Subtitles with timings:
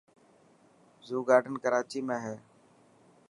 [1.07, 2.35] زو گارڊن ڪراچي ۾ هي.